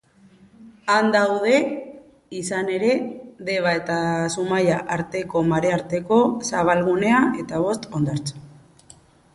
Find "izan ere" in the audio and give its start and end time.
2.37-2.89